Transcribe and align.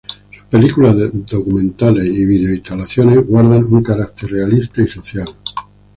Sus 0.33 0.41
películas, 0.49 0.95
documentales 1.27 2.05
y 2.05 2.25
vídeo-instalaciones 2.25 3.23
guardan 3.27 3.65
un 3.65 3.83
carácter 3.83 4.31
realista 4.31 4.81
y 4.81 4.87
social. 4.87 5.27